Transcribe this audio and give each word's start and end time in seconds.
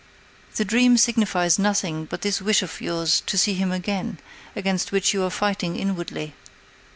The 0.55 0.65
dream 0.65 0.97
signifies 0.97 1.59
nothing 1.59 2.05
but 2.05 2.23
this 2.23 2.41
wish 2.41 2.63
of 2.63 2.81
yours 2.81 3.21
to 3.27 3.37
see 3.37 3.53
him 3.53 3.71
again, 3.71 4.17
against 4.55 4.91
which 4.91 5.13
you 5.13 5.23
are 5.23 5.29
fighting 5.29 5.75
inwardly. 5.77 6.33